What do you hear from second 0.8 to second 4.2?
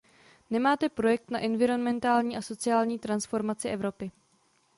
projekt na environmentální a sociální transformaci Evropy.